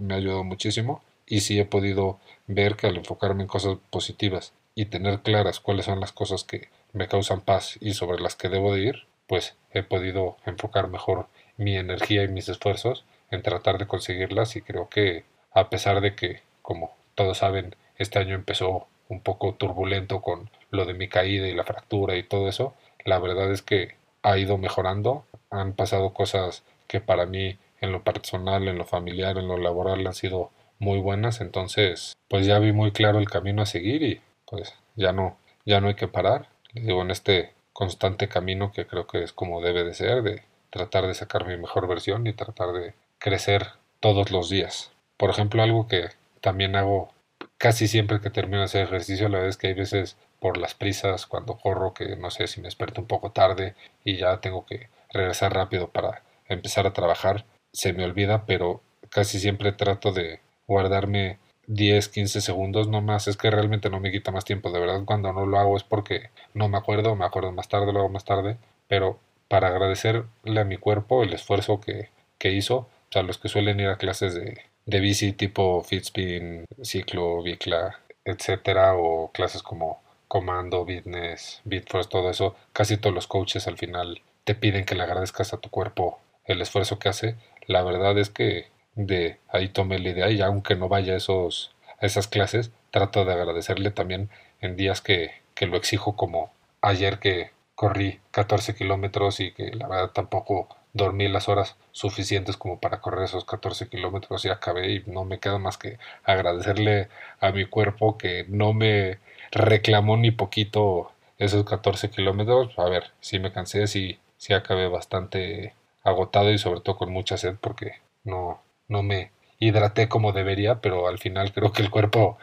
me 0.00 0.14
ha 0.14 0.16
ayudado 0.16 0.44
muchísimo 0.44 1.02
y 1.26 1.40
sí 1.40 1.58
he 1.60 1.64
podido 1.64 2.18
ver 2.46 2.76
que 2.76 2.86
al 2.86 2.96
enfocarme 2.96 3.42
en 3.42 3.48
cosas 3.48 3.78
positivas 3.90 4.52
y 4.74 4.86
tener 4.86 5.20
claras 5.20 5.60
cuáles 5.60 5.86
son 5.86 6.00
las 6.00 6.12
cosas 6.12 6.44
que 6.44 6.68
me 6.94 7.08
causan 7.08 7.42
paz 7.42 7.76
y 7.80 7.92
sobre 7.92 8.20
las 8.20 8.36
que 8.36 8.48
debo 8.48 8.72
de 8.72 8.80
ir, 8.80 9.06
pues 9.26 9.56
he 9.72 9.82
podido 9.82 10.36
enfocar 10.46 10.88
mejor 10.88 11.26
mi 11.56 11.76
energía 11.76 12.22
y 12.22 12.28
mis 12.28 12.48
esfuerzos 12.48 13.04
en 13.30 13.42
tratar 13.42 13.78
de 13.78 13.86
conseguirlas 13.86 14.56
y 14.56 14.62
creo 14.62 14.88
que 14.88 15.24
a 15.52 15.68
pesar 15.68 16.00
de 16.00 16.14
que, 16.14 16.42
como 16.62 16.94
todos 17.14 17.38
saben, 17.38 17.76
este 17.98 18.18
año 18.18 18.34
empezó 18.34 18.86
un 19.08 19.20
poco 19.20 19.54
turbulento 19.54 20.22
con 20.22 20.50
lo 20.70 20.84
de 20.84 20.94
mi 20.94 21.08
caída 21.08 21.46
y 21.46 21.54
la 21.54 21.64
fractura 21.64 22.16
y 22.16 22.22
todo 22.22 22.48
eso, 22.48 22.74
la 23.04 23.18
verdad 23.18 23.52
es 23.52 23.62
que 23.62 23.96
ha 24.22 24.38
ido 24.38 24.56
mejorando, 24.56 25.26
han 25.50 25.74
pasado 25.74 26.14
cosas 26.14 26.64
que 26.86 27.00
para 27.00 27.26
mí 27.26 27.58
en 27.80 27.92
lo 27.92 28.02
personal, 28.02 28.68
en 28.68 28.78
lo 28.78 28.84
familiar, 28.84 29.36
en 29.36 29.48
lo 29.48 29.58
laboral 29.58 30.06
han 30.06 30.14
sido 30.14 30.50
muy 30.78 31.00
buenas, 31.00 31.40
entonces 31.40 32.16
pues 32.28 32.46
ya 32.46 32.58
vi 32.58 32.72
muy 32.72 32.92
claro 32.92 33.18
el 33.18 33.28
camino 33.28 33.62
a 33.62 33.66
seguir 33.66 34.02
y 34.02 34.20
pues 34.46 34.74
ya 34.96 35.12
no 35.12 35.36
ya 35.66 35.80
no 35.80 35.88
hay 35.88 35.94
que 35.94 36.08
parar 36.08 36.48
digo, 36.80 37.02
en 37.02 37.10
este 37.10 37.52
constante 37.72 38.28
camino 38.28 38.72
que 38.72 38.86
creo 38.86 39.06
que 39.06 39.22
es 39.22 39.32
como 39.32 39.60
debe 39.60 39.84
de 39.84 39.94
ser, 39.94 40.22
de 40.22 40.42
tratar 40.70 41.06
de 41.06 41.14
sacar 41.14 41.46
mi 41.46 41.56
mejor 41.56 41.88
versión 41.88 42.26
y 42.26 42.32
tratar 42.32 42.72
de 42.72 42.94
crecer 43.18 43.68
todos 44.00 44.30
los 44.30 44.48
días. 44.50 44.92
Por 45.16 45.30
ejemplo, 45.30 45.62
algo 45.62 45.88
que 45.88 46.08
también 46.40 46.76
hago 46.76 47.12
casi 47.58 47.88
siempre 47.88 48.20
que 48.20 48.30
termino 48.30 48.58
de 48.58 48.64
hacer 48.64 48.84
ejercicio, 48.84 49.28
la 49.28 49.38
verdad 49.38 49.50
es 49.50 49.56
que 49.56 49.68
hay 49.68 49.74
veces 49.74 50.16
por 50.40 50.56
las 50.58 50.74
prisas 50.74 51.26
cuando 51.26 51.56
corro 51.56 51.94
que 51.94 52.16
no 52.16 52.30
sé 52.30 52.46
si 52.46 52.60
me 52.60 52.66
desperto 52.66 53.00
un 53.00 53.06
poco 53.06 53.30
tarde 53.30 53.74
y 54.04 54.18
ya 54.18 54.40
tengo 54.40 54.66
que 54.66 54.88
regresar 55.10 55.54
rápido 55.54 55.88
para 55.88 56.22
empezar 56.48 56.86
a 56.86 56.92
trabajar, 56.92 57.46
se 57.72 57.92
me 57.92 58.04
olvida, 58.04 58.44
pero 58.46 58.82
casi 59.08 59.38
siempre 59.38 59.72
trato 59.72 60.12
de 60.12 60.40
guardarme 60.66 61.38
10, 61.66 62.08
15 62.08 62.40
segundos 62.40 62.88
no 62.88 63.00
más, 63.00 63.28
es 63.28 63.36
que 63.36 63.50
realmente 63.50 63.90
no 63.90 64.00
me 64.00 64.10
quita 64.12 64.30
más 64.30 64.44
tiempo, 64.44 64.70
de 64.70 64.80
verdad 64.80 65.04
cuando 65.04 65.32
no 65.32 65.46
lo 65.46 65.58
hago 65.58 65.76
es 65.76 65.84
porque 65.84 66.30
no 66.54 66.68
me 66.68 66.78
acuerdo, 66.78 67.16
me 67.16 67.24
acuerdo 67.24 67.52
más 67.52 67.68
tarde, 67.68 67.92
lo 67.92 68.00
hago 68.00 68.08
más 68.08 68.24
tarde, 68.24 68.58
pero 68.88 69.18
para 69.48 69.68
agradecerle 69.68 70.60
a 70.60 70.64
mi 70.64 70.76
cuerpo 70.76 71.22
el 71.22 71.32
esfuerzo 71.32 71.80
que, 71.80 72.10
que 72.38 72.52
hizo, 72.52 72.76
o 72.76 72.88
sea, 73.10 73.22
los 73.22 73.38
que 73.38 73.48
suelen 73.48 73.80
ir 73.80 73.88
a 73.88 73.98
clases 73.98 74.34
de, 74.34 74.60
de 74.86 75.00
bici 75.00 75.32
tipo 75.32 75.82
Fitspin, 75.82 76.64
ciclo, 76.82 77.42
bicla, 77.42 78.00
etcétera, 78.24 78.94
o 78.96 79.30
clases 79.32 79.62
como 79.62 80.02
comando, 80.28 80.84
fitness, 80.84 81.60
bitforce, 81.64 82.08
todo 82.08 82.30
eso, 82.30 82.56
casi 82.72 82.96
todos 82.96 83.14
los 83.14 83.26
coaches 83.26 83.66
al 83.68 83.78
final 83.78 84.22
te 84.44 84.54
piden 84.54 84.84
que 84.84 84.94
le 84.94 85.02
agradezcas 85.02 85.52
a 85.54 85.58
tu 85.58 85.70
cuerpo 85.70 86.18
el 86.44 86.60
esfuerzo 86.60 86.98
que 86.98 87.08
hace. 87.08 87.36
La 87.66 87.82
verdad 87.82 88.18
es 88.18 88.30
que 88.30 88.66
de 88.94 89.38
ahí 89.48 89.68
tomé 89.68 89.98
la 89.98 90.10
idea 90.10 90.30
y 90.30 90.40
aunque 90.40 90.76
no 90.76 90.88
vaya 90.88 91.14
a, 91.14 91.16
esos, 91.16 91.74
a 92.00 92.06
esas 92.06 92.28
clases, 92.28 92.70
trato 92.90 93.24
de 93.24 93.32
agradecerle 93.32 93.90
también 93.90 94.30
en 94.60 94.76
días 94.76 95.00
que, 95.00 95.32
que 95.54 95.66
lo 95.66 95.76
exijo 95.76 96.16
como 96.16 96.52
ayer 96.80 97.18
que 97.18 97.50
corrí 97.74 98.20
14 98.30 98.74
kilómetros 98.74 99.40
y 99.40 99.52
que 99.52 99.72
la 99.72 99.88
verdad 99.88 100.10
tampoco 100.12 100.68
dormí 100.92 101.28
las 101.28 101.48
horas 101.48 101.76
suficientes 101.92 102.56
como 102.56 102.78
para 102.78 103.00
correr 103.00 103.24
esos 103.24 103.44
14 103.44 103.88
kilómetros 103.88 104.44
y 104.44 104.48
acabé 104.48 104.92
y 104.92 105.02
no 105.06 105.24
me 105.24 105.40
queda 105.40 105.58
más 105.58 105.76
que 105.76 105.98
agradecerle 106.22 107.08
a 107.40 107.50
mi 107.50 107.66
cuerpo 107.66 108.16
que 108.16 108.46
no 108.48 108.72
me 108.72 109.18
reclamó 109.50 110.16
ni 110.16 110.30
poquito 110.30 111.10
esos 111.38 111.64
14 111.64 112.10
kilómetros. 112.10 112.78
A 112.78 112.84
ver, 112.84 113.12
sí 113.20 113.38
me 113.40 113.52
cansé, 113.52 113.86
sí, 113.88 114.18
sí 114.36 114.52
acabé 114.54 114.88
bastante 114.88 115.74
agotado 116.04 116.52
y 116.52 116.58
sobre 116.58 116.80
todo 116.80 116.96
con 116.96 117.12
mucha 117.12 117.36
sed 117.36 117.56
porque 117.60 117.94
no, 118.22 118.60
no 118.88 119.02
me 119.02 119.30
hidraté 119.58 120.08
como 120.08 120.32
debería, 120.32 120.80
pero 120.80 121.08
al 121.08 121.18
final 121.18 121.52
creo 121.52 121.72
que 121.72 121.82
el 121.82 121.90
cuerpo 121.90 122.38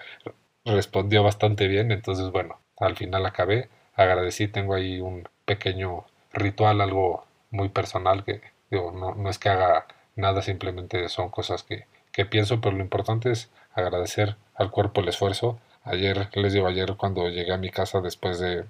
respondió 0.66 1.24
bastante 1.24 1.68
bien, 1.68 1.92
entonces 1.92 2.32
bueno, 2.32 2.60
al 2.80 2.96
final 2.96 3.26
acabé, 3.26 3.70
agradecí, 3.96 4.48
tengo 4.48 4.74
ahí 4.76 5.00
un 5.00 5.28
pequeño 5.46 6.06
ritual, 6.34 6.82
algo 6.82 7.26
muy 7.52 7.70
personal 7.70 8.24
que 8.24 8.42
digo, 8.70 8.92
no, 8.92 9.16
no 9.16 9.30
es 9.30 9.38
que 9.40 9.50
haga 9.50 9.86
nada, 10.16 10.42
simplemente 10.42 11.10
son 11.10 11.30
cosas 11.30 11.64
que, 11.64 11.86
que 12.12 12.26
pienso, 12.26 12.62
pero 12.62 12.76
lo 12.76 12.84
importante 12.84 13.32
es 13.32 13.50
agradecer 13.74 14.36
al 14.56 14.72
cuerpo 14.72 15.02
el 15.02 15.10
esfuerzo. 15.10 15.60
Ayer, 15.84 16.30
les 16.36 16.54
digo, 16.54 16.68
ayer 16.68 16.96
cuando 16.98 17.30
llegué 17.30 17.54
a 17.54 17.58
mi 17.58 17.70
casa 17.70 18.02
después 18.02 18.40
de, 18.40 18.66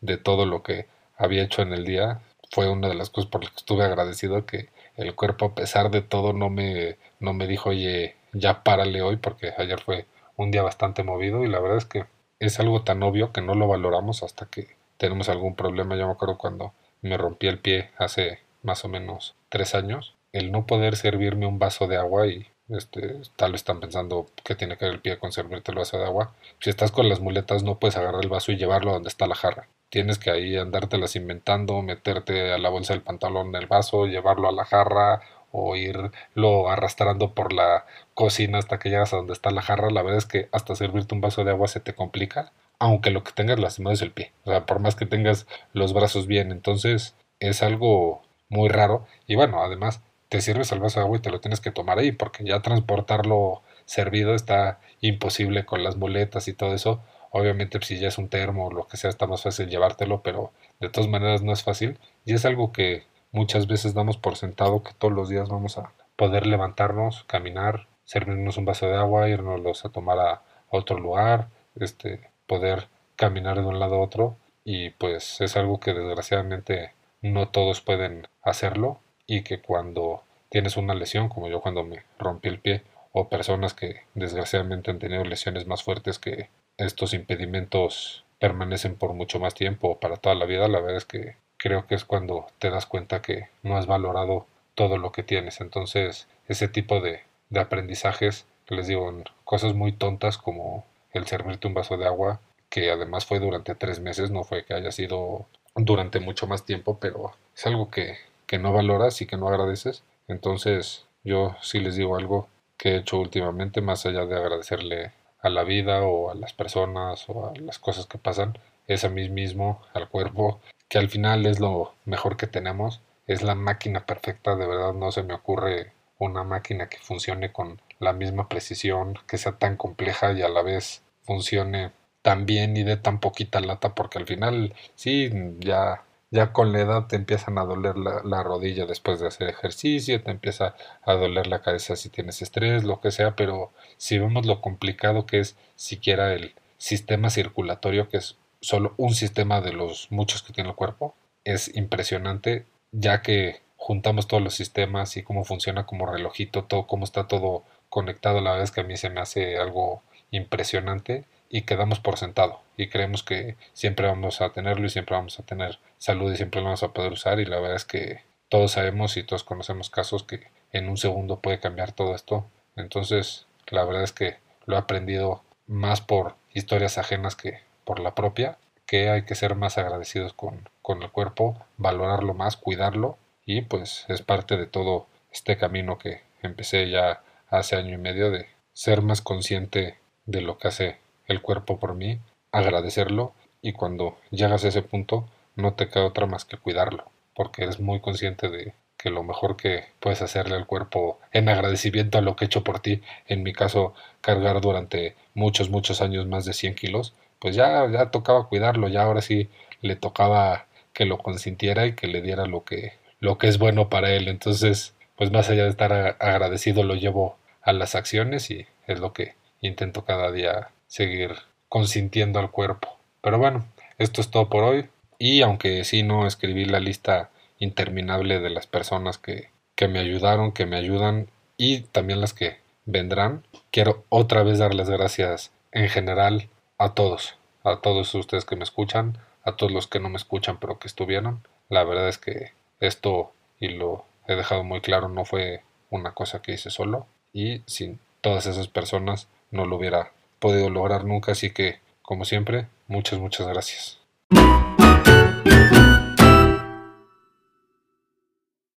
de 0.00 0.16
todo 0.16 0.46
lo 0.46 0.62
que 0.62 0.86
había 1.16 1.42
hecho 1.42 1.62
en 1.62 1.72
el 1.72 1.84
día, 1.84 2.20
fue 2.50 2.68
una 2.70 2.88
de 2.88 2.94
las 2.94 3.10
cosas 3.10 3.30
por 3.30 3.42
las 3.42 3.52
que 3.52 3.58
estuve 3.58 3.84
agradecido 3.84 4.46
que 4.46 4.68
el 4.98 5.14
cuerpo 5.14 5.46
a 5.46 5.54
pesar 5.54 5.90
de 5.90 6.02
todo 6.02 6.32
no 6.32 6.50
me, 6.50 6.98
no 7.20 7.32
me 7.32 7.46
dijo, 7.46 7.70
oye, 7.70 8.16
ya 8.32 8.62
párale 8.62 9.00
hoy 9.00 9.16
porque 9.16 9.52
ayer 9.56 9.80
fue 9.80 10.06
un 10.36 10.50
día 10.50 10.62
bastante 10.62 11.02
movido 11.02 11.44
y 11.44 11.48
la 11.48 11.60
verdad 11.60 11.78
es 11.78 11.84
que 11.86 12.06
es 12.40 12.60
algo 12.60 12.82
tan 12.82 13.02
obvio 13.02 13.32
que 13.32 13.40
no 13.40 13.54
lo 13.54 13.66
valoramos 13.66 14.22
hasta 14.22 14.46
que 14.46 14.76
tenemos 14.96 15.28
algún 15.28 15.54
problema. 15.54 15.96
Yo 15.96 16.06
me 16.06 16.12
acuerdo 16.12 16.36
cuando 16.36 16.74
me 17.00 17.16
rompí 17.16 17.46
el 17.46 17.58
pie 17.58 17.90
hace 17.96 18.40
más 18.62 18.84
o 18.84 18.88
menos 18.88 19.34
tres 19.48 19.74
años, 19.74 20.14
el 20.32 20.52
no 20.52 20.66
poder 20.66 20.96
servirme 20.96 21.46
un 21.46 21.58
vaso 21.58 21.86
de 21.86 21.96
agua 21.96 22.26
y 22.26 22.46
este, 22.68 23.22
tal 23.36 23.52
vez 23.52 23.62
están 23.62 23.80
pensando 23.80 24.26
que 24.44 24.54
tiene 24.54 24.76
que 24.76 24.84
ver 24.84 24.94
el 24.94 25.00
pie 25.00 25.18
con 25.18 25.32
servirte 25.32 25.72
el 25.72 25.78
vaso 25.78 25.98
de 25.98 26.04
agua. 26.04 26.34
Si 26.60 26.70
estás 26.70 26.92
con 26.92 27.08
las 27.08 27.20
muletas 27.20 27.62
no 27.62 27.78
puedes 27.78 27.96
agarrar 27.96 28.22
el 28.22 28.30
vaso 28.30 28.52
y 28.52 28.56
llevarlo 28.56 28.92
donde 28.92 29.08
está 29.08 29.26
la 29.26 29.34
jarra. 29.34 29.68
Tienes 29.90 30.18
que 30.18 30.30
ahí 30.30 30.56
andártelas 30.56 31.16
inventando, 31.16 31.82
meterte 31.82 32.52
a 32.52 32.58
la 32.58 32.68
bolsa 32.68 32.92
del 32.92 33.02
pantalón 33.02 33.54
el 33.56 33.66
vaso, 33.66 34.06
llevarlo 34.06 34.48
a 34.48 34.52
la 34.52 34.64
jarra 34.64 35.20
o 35.50 35.76
irlo 35.76 36.68
arrastrando 36.70 37.34
por 37.34 37.52
la 37.52 37.86
cocina 38.14 38.58
hasta 38.58 38.78
que 38.78 38.90
llegas 38.90 39.12
a 39.12 39.16
donde 39.16 39.32
está 39.32 39.50
la 39.50 39.62
jarra. 39.62 39.90
La 39.90 40.02
verdad 40.02 40.18
es 40.18 40.26
que 40.26 40.48
hasta 40.52 40.74
servirte 40.74 41.14
un 41.14 41.20
vaso 41.22 41.44
de 41.44 41.52
agua 41.52 41.68
se 41.68 41.80
te 41.80 41.94
complica 41.94 42.52
aunque 42.78 43.10
lo 43.10 43.24
que 43.24 43.32
tengas 43.32 43.58
lastimado 43.58 43.94
es 43.94 44.02
el 44.02 44.12
pie. 44.12 44.32
O 44.44 44.50
sea, 44.50 44.66
por 44.66 44.80
más 44.80 44.94
que 44.96 45.06
tengas 45.06 45.46
los 45.72 45.92
brazos 45.92 46.26
bien, 46.26 46.52
entonces 46.52 47.14
es 47.40 47.62
algo 47.62 48.22
muy 48.48 48.68
raro. 48.68 49.06
Y 49.26 49.34
bueno, 49.36 49.62
además 49.62 50.00
te 50.28 50.40
sirves 50.40 50.72
el 50.72 50.80
vaso 50.80 51.00
de 51.00 51.06
agua 51.06 51.18
y 51.18 51.20
te 51.20 51.30
lo 51.30 51.40
tienes 51.40 51.60
que 51.60 51.70
tomar 51.70 51.98
ahí, 51.98 52.12
porque 52.12 52.44
ya 52.44 52.60
transportarlo 52.62 53.62
servido 53.84 54.34
está 54.34 54.80
imposible 55.00 55.64
con 55.64 55.82
las 55.82 55.96
muletas 55.96 56.48
y 56.48 56.52
todo 56.52 56.74
eso. 56.74 57.02
Obviamente, 57.30 57.78
si 57.82 57.98
ya 57.98 58.08
es 58.08 58.18
un 58.18 58.28
termo 58.28 58.66
o 58.66 58.72
lo 58.72 58.86
que 58.86 58.96
sea, 58.96 59.10
está 59.10 59.26
más 59.26 59.42
fácil 59.42 59.68
llevártelo, 59.68 60.22
pero 60.22 60.52
de 60.80 60.88
todas 60.88 61.10
maneras 61.10 61.42
no 61.42 61.52
es 61.52 61.62
fácil. 61.62 61.98
Y 62.24 62.34
es 62.34 62.44
algo 62.44 62.72
que 62.72 63.04
muchas 63.32 63.66
veces 63.66 63.94
damos 63.94 64.16
por 64.16 64.36
sentado 64.36 64.82
que 64.82 64.92
todos 64.94 65.14
los 65.14 65.28
días 65.28 65.48
vamos 65.48 65.78
a 65.78 65.92
poder 66.16 66.46
levantarnos, 66.46 67.24
caminar, 67.24 67.86
servirnos 68.04 68.56
un 68.56 68.64
vaso 68.64 68.86
de 68.86 68.96
agua, 68.96 69.28
irnos 69.28 69.84
a 69.84 69.90
tomar 69.90 70.18
a 70.18 70.42
otro 70.70 70.98
lugar, 70.98 71.48
este, 71.76 72.30
poder 72.46 72.88
caminar 73.16 73.60
de 73.60 73.66
un 73.66 73.78
lado 73.78 73.96
a 73.96 74.00
otro 74.00 74.36
y 74.64 74.90
pues 74.90 75.40
es 75.40 75.56
algo 75.56 75.80
que 75.80 75.94
desgraciadamente 75.94 76.92
no 77.20 77.48
todos 77.48 77.80
pueden 77.80 78.28
hacerlo 78.42 79.00
y 79.26 79.42
que 79.42 79.60
cuando 79.60 80.22
tienes 80.50 80.76
una 80.76 80.94
lesión 80.94 81.28
como 81.28 81.48
yo 81.48 81.60
cuando 81.60 81.84
me 81.84 82.04
rompí 82.18 82.48
el 82.48 82.60
pie 82.60 82.82
o 83.12 83.28
personas 83.28 83.74
que 83.74 84.02
desgraciadamente 84.14 84.90
han 84.90 84.98
tenido 84.98 85.24
lesiones 85.24 85.66
más 85.66 85.82
fuertes 85.82 86.18
que 86.18 86.48
estos 86.78 87.12
impedimentos 87.14 88.24
permanecen 88.38 88.96
por 88.96 89.12
mucho 89.12 89.38
más 89.38 89.54
tiempo 89.54 89.88
o 89.88 90.00
para 90.00 90.16
toda 90.16 90.34
la 90.34 90.46
vida 90.46 90.68
la 90.68 90.80
verdad 90.80 90.96
es 90.96 91.04
que 91.04 91.36
creo 91.56 91.86
que 91.86 91.94
es 91.94 92.04
cuando 92.04 92.46
te 92.58 92.70
das 92.70 92.86
cuenta 92.86 93.20
que 93.20 93.48
no 93.62 93.76
has 93.76 93.86
valorado 93.86 94.46
todo 94.74 94.96
lo 94.96 95.12
que 95.12 95.22
tienes 95.22 95.60
entonces 95.60 96.28
ese 96.46 96.68
tipo 96.68 97.00
de, 97.00 97.22
de 97.50 97.60
aprendizajes 97.60 98.46
les 98.68 98.86
digo 98.86 99.12
cosas 99.44 99.74
muy 99.74 99.92
tontas 99.92 100.38
como 100.38 100.84
el 101.12 101.26
servirte 101.26 101.66
un 101.66 101.74
vaso 101.74 101.96
de 101.96 102.06
agua, 102.06 102.40
que 102.68 102.90
además 102.90 103.26
fue 103.26 103.38
durante 103.38 103.74
tres 103.74 104.00
meses, 104.00 104.30
no 104.30 104.44
fue 104.44 104.64
que 104.64 104.74
haya 104.74 104.92
sido 104.92 105.46
durante 105.74 106.20
mucho 106.20 106.46
más 106.46 106.64
tiempo, 106.64 106.98
pero 107.00 107.32
es 107.56 107.66
algo 107.66 107.90
que, 107.90 108.16
que 108.46 108.58
no 108.58 108.72
valoras 108.72 109.20
y 109.22 109.26
que 109.26 109.36
no 109.36 109.48
agradeces. 109.48 110.02
Entonces 110.28 111.06
yo 111.24 111.56
sí 111.62 111.80
les 111.80 111.96
digo 111.96 112.16
algo 112.16 112.48
que 112.76 112.90
he 112.90 112.96
hecho 112.98 113.18
últimamente, 113.18 113.80
más 113.80 114.06
allá 114.06 114.26
de 114.26 114.36
agradecerle 114.36 115.12
a 115.40 115.48
la 115.48 115.64
vida 115.64 116.02
o 116.02 116.30
a 116.30 116.34
las 116.34 116.52
personas 116.52 117.24
o 117.28 117.48
a 117.48 117.52
las 117.60 117.78
cosas 117.78 118.06
que 118.06 118.18
pasan, 118.18 118.58
es 118.86 119.04
a 119.04 119.08
mí 119.08 119.28
mismo, 119.28 119.82
al 119.94 120.08
cuerpo, 120.08 120.60
que 120.88 120.98
al 120.98 121.08
final 121.08 121.46
es 121.46 121.60
lo 121.60 121.94
mejor 122.04 122.36
que 122.36 122.46
tenemos, 122.46 123.00
es 123.26 123.42
la 123.42 123.54
máquina 123.54 124.06
perfecta, 124.06 124.56
de 124.56 124.66
verdad 124.66 124.94
no 124.94 125.12
se 125.12 125.22
me 125.22 125.34
ocurre 125.34 125.92
una 126.18 126.42
máquina 126.42 126.88
que 126.88 126.98
funcione 126.98 127.52
con 127.52 127.80
la 128.00 128.12
misma 128.12 128.48
precisión, 128.48 129.14
que 129.26 129.38
sea 129.38 129.52
tan 129.52 129.76
compleja 129.76 130.32
y 130.32 130.42
a 130.42 130.48
la 130.48 130.62
vez 130.62 131.02
funcione 131.22 131.92
tan 132.22 132.46
bien 132.46 132.76
y 132.76 132.82
de 132.82 132.96
tan 132.96 133.20
poquita 133.20 133.60
lata, 133.60 133.94
porque 133.94 134.18
al 134.18 134.26
final 134.26 134.74
sí, 134.94 135.30
ya, 135.60 136.02
ya 136.30 136.52
con 136.52 136.72
la 136.72 136.80
edad 136.80 137.06
te 137.06 137.16
empiezan 137.16 137.58
a 137.58 137.64
doler 137.64 137.96
la, 137.96 138.22
la 138.24 138.42
rodilla 138.42 138.86
después 138.86 139.20
de 139.20 139.28
hacer 139.28 139.48
ejercicio, 139.48 140.22
te 140.22 140.30
empieza 140.30 140.74
a 141.02 141.14
doler 141.14 141.46
la 141.46 141.62
cabeza 141.62 141.96
si 141.96 142.10
tienes 142.10 142.42
estrés, 142.42 142.84
lo 142.84 143.00
que 143.00 143.10
sea, 143.10 143.34
pero 143.36 143.72
si 143.96 144.18
vemos 144.18 144.46
lo 144.46 144.60
complicado 144.60 145.26
que 145.26 145.40
es 145.40 145.56
siquiera 145.76 146.34
el 146.34 146.54
sistema 146.76 147.30
circulatorio, 147.30 148.08
que 148.08 148.18
es 148.18 148.36
solo 148.60 148.94
un 148.96 149.14
sistema 149.14 149.60
de 149.60 149.72
los 149.72 150.10
muchos 150.10 150.42
que 150.42 150.52
tiene 150.52 150.70
el 150.70 150.76
cuerpo, 150.76 151.14
es 151.44 151.74
impresionante, 151.76 152.66
ya 152.92 153.22
que 153.22 153.60
juntamos 153.76 154.28
todos 154.28 154.42
los 154.42 154.54
sistemas 154.54 155.16
y 155.16 155.22
cómo 155.22 155.44
funciona 155.44 155.86
como 155.86 156.06
relojito, 156.06 156.64
todo 156.64 156.86
cómo 156.86 157.04
está 157.04 157.26
todo 157.26 157.64
conectado, 157.88 158.40
la 158.40 158.50
verdad 158.50 158.64
es 158.64 158.70
que 158.70 158.82
a 158.82 158.84
mí 158.84 158.96
se 158.96 159.10
me 159.10 159.20
hace 159.20 159.58
algo 159.58 160.02
impresionante 160.30 161.24
y 161.50 161.62
quedamos 161.62 162.00
por 162.00 162.18
sentado 162.18 162.60
y 162.76 162.88
creemos 162.88 163.22
que 163.22 163.56
siempre 163.72 164.06
vamos 164.06 164.40
a 164.40 164.50
tenerlo 164.50 164.86
y 164.86 164.90
siempre 164.90 165.16
vamos 165.16 165.38
a 165.38 165.42
tener 165.42 165.78
salud 165.98 166.32
y 166.32 166.36
siempre 166.36 166.60
lo 166.60 166.66
vamos 166.66 166.82
a 166.82 166.92
poder 166.92 167.12
usar 167.12 167.40
y 167.40 167.44
la 167.44 167.58
verdad 167.58 167.76
es 167.76 167.84
que 167.84 168.22
todos 168.48 168.72
sabemos 168.72 169.16
y 169.16 169.24
todos 169.24 169.44
conocemos 169.44 169.90
casos 169.90 170.22
que 170.22 170.48
en 170.72 170.88
un 170.88 170.96
segundo 170.96 171.40
puede 171.40 171.60
cambiar 171.60 171.92
todo 171.92 172.14
esto. 172.14 172.46
Entonces, 172.76 173.46
la 173.68 173.84
verdad 173.84 174.04
es 174.04 174.12
que 174.12 174.38
lo 174.66 174.76
he 174.76 174.78
aprendido 174.78 175.42
más 175.66 176.00
por 176.00 176.36
historias 176.54 176.98
ajenas 176.98 177.36
que 177.36 177.60
por 177.84 178.00
la 178.00 178.14
propia, 178.14 178.58
que 178.86 179.10
hay 179.10 179.22
que 179.22 179.34
ser 179.34 179.54
más 179.54 179.76
agradecidos 179.76 180.32
con, 180.32 180.68
con 180.82 181.02
el 181.02 181.10
cuerpo, 181.10 181.58
valorarlo 181.76 182.32
más, 182.34 182.56
cuidarlo 182.56 183.18
y 183.44 183.62
pues 183.62 184.04
es 184.08 184.22
parte 184.22 184.56
de 184.56 184.66
todo 184.66 185.06
este 185.30 185.56
camino 185.58 185.98
que 185.98 186.22
empecé 186.42 186.88
ya 186.88 187.22
hace 187.48 187.76
año 187.76 187.94
y 187.94 187.98
medio 187.98 188.30
de 188.30 188.46
ser 188.72 189.02
más 189.02 189.20
consciente 189.20 189.98
de 190.26 190.40
lo 190.40 190.58
que 190.58 190.68
hace 190.68 190.98
el 191.28 191.40
cuerpo 191.40 191.78
por 191.78 191.94
mí, 191.94 192.18
agradecerlo 192.50 193.34
y 193.62 193.72
cuando 193.72 194.16
llegas 194.30 194.64
a 194.64 194.68
ese 194.68 194.82
punto 194.82 195.28
no 195.56 195.74
te 195.74 195.88
queda 195.88 196.06
otra 196.06 196.26
más 196.26 196.44
que 196.44 196.56
cuidarlo, 196.56 197.04
porque 197.34 197.64
eres 197.64 197.80
muy 197.80 198.00
consciente 198.00 198.48
de 198.48 198.74
que 198.96 199.10
lo 199.10 199.22
mejor 199.22 199.56
que 199.56 199.84
puedes 200.00 200.22
hacerle 200.22 200.56
al 200.56 200.66
cuerpo 200.66 201.20
en 201.32 201.48
agradecimiento 201.48 202.18
a 202.18 202.20
lo 202.20 202.34
que 202.34 202.44
he 202.44 202.46
hecho 202.46 202.64
por 202.64 202.80
ti, 202.80 203.02
en 203.26 203.42
mi 203.44 203.52
caso 203.52 203.94
cargar 204.20 204.60
durante 204.60 205.14
muchos, 205.34 205.70
muchos 205.70 206.02
años 206.02 206.26
más 206.26 206.44
de 206.44 206.52
100 206.52 206.74
kilos, 206.74 207.14
pues 207.38 207.54
ya, 207.54 207.88
ya 207.90 208.10
tocaba 208.10 208.48
cuidarlo, 208.48 208.88
ya 208.88 209.02
ahora 209.02 209.22
sí 209.22 209.48
le 209.80 209.94
tocaba 209.94 210.66
que 210.92 211.04
lo 211.04 211.18
consintiera 211.18 211.86
y 211.86 211.94
que 211.94 212.08
le 212.08 212.22
diera 212.22 212.46
lo 212.46 212.64
que, 212.64 212.94
lo 213.20 213.38
que 213.38 213.46
es 213.46 213.58
bueno 213.58 213.88
para 213.88 214.10
él. 214.10 214.26
Entonces, 214.26 214.94
pues 215.16 215.30
más 215.30 215.48
allá 215.48 215.62
de 215.64 215.70
estar 215.70 215.92
agradecido, 216.18 216.82
lo 216.82 216.94
llevo 216.94 217.36
a 217.62 217.72
las 217.72 217.94
acciones 217.94 218.50
y 218.50 218.66
es 218.88 218.98
lo 218.98 219.12
que 219.12 219.34
intento 219.60 220.04
cada 220.04 220.32
día 220.32 220.70
seguir 220.88 221.36
consintiendo 221.68 222.40
al 222.40 222.50
cuerpo. 222.50 222.98
Pero 223.20 223.38
bueno, 223.38 223.66
esto 223.98 224.20
es 224.20 224.30
todo 224.30 224.48
por 224.48 224.64
hoy. 224.64 224.88
Y 225.18 225.42
aunque 225.42 225.84
sí 225.84 226.02
no 226.02 226.26
escribí 226.26 226.64
la 226.64 226.80
lista 226.80 227.30
interminable 227.58 228.40
de 228.40 228.50
las 228.50 228.66
personas 228.66 229.18
que, 229.18 229.50
que 229.76 229.88
me 229.88 230.00
ayudaron, 230.00 230.52
que 230.52 230.66
me 230.66 230.76
ayudan 230.76 231.28
y 231.56 231.80
también 231.80 232.20
las 232.20 232.34
que 232.34 232.58
vendrán, 232.84 233.44
quiero 233.70 234.04
otra 234.08 234.42
vez 234.42 234.58
dar 234.58 234.74
las 234.74 234.88
gracias 234.88 235.52
en 235.72 235.88
general 235.88 236.48
a 236.78 236.94
todos, 236.94 237.36
a 237.64 237.76
todos 237.80 238.14
ustedes 238.14 238.44
que 238.44 238.56
me 238.56 238.64
escuchan, 238.64 239.18
a 239.44 239.56
todos 239.56 239.72
los 239.72 239.86
que 239.86 240.00
no 240.00 240.08
me 240.08 240.16
escuchan 240.16 240.58
pero 240.58 240.78
que 240.78 240.88
estuvieron. 240.88 241.42
La 241.68 241.84
verdad 241.84 242.08
es 242.08 242.18
que 242.18 242.52
esto, 242.80 243.32
y 243.58 243.68
lo 243.68 244.04
he 244.26 244.36
dejado 244.36 244.64
muy 244.64 244.80
claro, 244.80 245.08
no 245.08 245.24
fue 245.24 245.62
una 245.90 246.12
cosa 246.12 246.40
que 246.42 246.52
hice 246.52 246.70
solo 246.70 247.06
y 247.32 247.62
sin 247.66 247.98
todas 248.20 248.46
esas 248.46 248.68
personas 248.68 249.28
no 249.50 249.66
lo 249.66 249.76
hubiera 249.76 250.12
podido 250.38 250.70
lograr 250.70 251.04
nunca, 251.04 251.32
así 251.32 251.50
que 251.50 251.80
como 252.02 252.24
siempre, 252.24 252.68
muchas, 252.86 253.18
muchas 253.18 253.46
gracias. 253.46 253.97